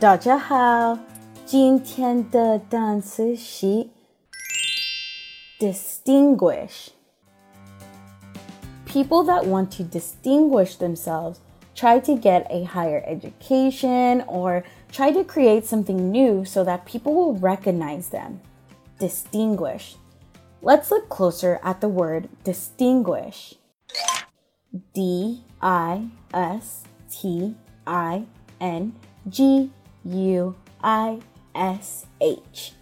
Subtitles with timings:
[0.00, 0.98] 大家好，
[1.44, 3.88] 今天的单词是
[5.58, 6.88] distinguish.
[8.84, 11.36] People that want to distinguish themselves
[11.74, 17.12] try to get a higher education or try to create something new so that people
[17.12, 18.40] will recognize them.
[18.98, 19.96] Distinguish.
[20.62, 23.54] Let's look closer at the word distinguish.
[24.94, 27.54] D I S T
[27.86, 28.24] I
[28.60, 28.92] N
[29.28, 29.70] G
[30.03, 31.21] U I
[31.53, 32.73] S H.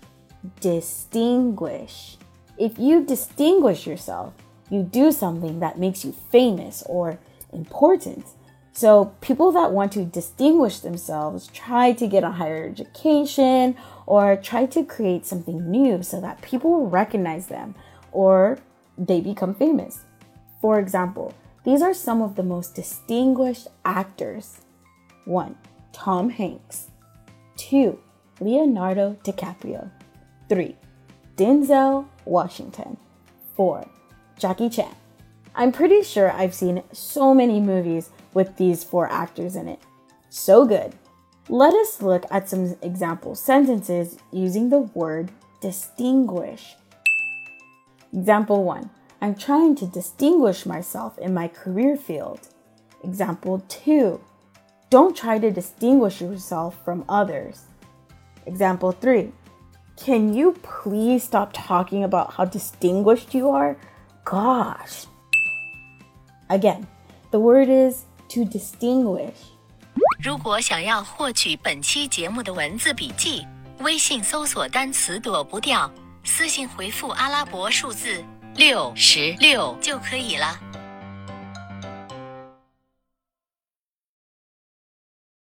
[0.61, 2.17] Distinguish.
[2.57, 4.33] If you distinguish yourself,
[4.69, 7.19] you do something that makes you famous or
[7.53, 8.25] important.
[8.71, 13.75] So, people that want to distinguish themselves try to get a higher education
[14.05, 17.75] or try to create something new so that people recognize them
[18.11, 18.59] or
[18.97, 20.05] they become famous.
[20.61, 21.33] For example,
[21.65, 24.61] these are some of the most distinguished actors
[25.25, 25.57] 1.
[25.91, 26.87] Tom Hanks.
[27.59, 27.99] 2.
[28.39, 29.91] Leonardo DiCaprio.
[30.47, 30.75] 3.
[31.35, 32.97] Denzel Washington.
[33.55, 33.85] 4.
[34.37, 34.95] Jackie Chan.
[35.53, 39.81] I'm pretty sure I've seen so many movies with these four actors in it.
[40.29, 40.93] So good.
[41.49, 46.75] Let us look at some example sentences using the word distinguish.
[48.13, 48.89] Example 1.
[49.21, 52.47] I'm trying to distinguish myself in my career field.
[53.03, 54.21] Example 2.
[54.90, 57.62] Don't try to distinguish yourself from others.
[58.46, 59.32] Example 3.
[59.96, 63.76] Can you please stop talking about how distinguished you are?
[64.24, 65.06] Gosh.
[66.48, 66.86] Again,
[67.30, 69.34] the word is to distinguish.
[70.22, 73.46] 如果想要获取本期节目的文字笔记，
[73.80, 75.90] 微信搜索单词躲不掉，
[76.24, 78.22] 私信回复阿拉伯数字
[78.56, 80.58] 六十六就可以了。